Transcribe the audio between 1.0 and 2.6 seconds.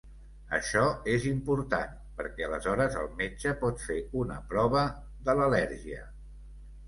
és important, perquè